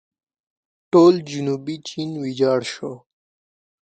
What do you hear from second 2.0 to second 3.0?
ویجاړ شو.